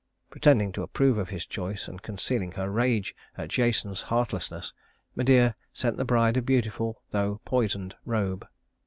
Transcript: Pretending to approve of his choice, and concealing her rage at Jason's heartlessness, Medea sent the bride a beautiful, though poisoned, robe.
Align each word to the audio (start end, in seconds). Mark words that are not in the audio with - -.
Pretending 0.31 0.71
to 0.71 0.81
approve 0.81 1.19
of 1.19 1.29
his 1.29 1.45
choice, 1.45 1.87
and 1.87 2.01
concealing 2.01 2.53
her 2.53 2.71
rage 2.71 3.15
at 3.37 3.49
Jason's 3.49 4.01
heartlessness, 4.01 4.73
Medea 5.15 5.55
sent 5.73 5.97
the 5.97 6.05
bride 6.05 6.37
a 6.37 6.41
beautiful, 6.41 7.03
though 7.11 7.39
poisoned, 7.45 7.93
robe. 8.03 8.43